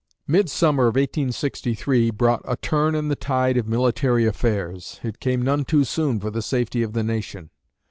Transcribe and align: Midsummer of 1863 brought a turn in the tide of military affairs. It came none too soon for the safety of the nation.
Midsummer 0.25 0.85
of 0.85 0.95
1863 0.95 2.09
brought 2.09 2.41
a 2.45 2.57
turn 2.57 2.95
in 2.95 3.09
the 3.09 3.15
tide 3.15 3.55
of 3.55 3.67
military 3.67 4.25
affairs. 4.25 4.99
It 5.03 5.19
came 5.19 5.43
none 5.43 5.63
too 5.63 5.83
soon 5.83 6.19
for 6.19 6.31
the 6.31 6.41
safety 6.41 6.81
of 6.81 6.93
the 6.93 7.03
nation. 7.03 7.51